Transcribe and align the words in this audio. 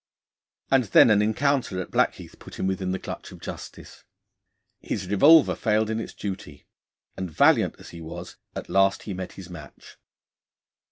And 0.71 0.85
then 0.85 1.11
an 1.11 1.21
encounter 1.21 1.79
at 1.79 1.91
Blackheath 1.91 2.39
put 2.39 2.57
him 2.57 2.65
within 2.65 2.91
the 2.91 2.97
clutch 2.97 3.31
of 3.31 3.39
justice. 3.39 4.03
His 4.79 5.05
revolver 5.07 5.53
failed 5.53 5.91
in 5.91 5.99
its 5.99 6.15
duty, 6.15 6.65
and, 7.15 7.29
valiant 7.29 7.75
as 7.77 7.89
he 7.91 8.01
was, 8.01 8.37
at 8.55 8.67
last 8.67 9.03
he 9.03 9.13
met 9.13 9.33
his 9.33 9.51
match. 9.51 9.97